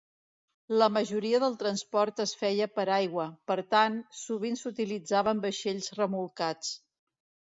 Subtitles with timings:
[0.81, 6.73] La majoria del transport es feia per aigua, per tant, sovint s'utilitzaven vaixells remolcats.